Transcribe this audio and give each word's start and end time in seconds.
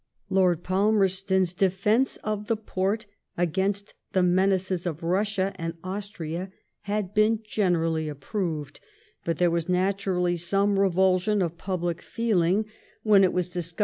LordPalmer 0.31 1.07
ston's 1.11 1.53
defence 1.53 2.17
of 2.23 2.47
the 2.47 2.57
Porte 2.57 3.05
against 3.37 3.93
the 4.13 4.23
menaces 4.23 4.87
of 4.87 5.01
Bussia 5.01 5.53
and 5.59 5.75
Austria 5.83 6.51
had 6.85 7.13
been 7.13 7.39
generally 7.45 8.09
approved, 8.09 8.79
but 9.23 9.37
there 9.37 9.51
was 9.51 9.69
naturally 9.69 10.37
some 10.37 10.79
revulsion 10.79 11.39
of 11.39 11.59
public 11.59 12.01
feeling 12.01 12.65
when 13.03 13.23
it 13.23 13.31
was 13.31 13.45
9 13.55 13.59
* 13.59 13.59
182 13.59 13.59
LIPB 13.59 13.59
OF 13.59 13.63
nSCOUKT 13.63 13.77
PALMEESTON. 13.77 13.77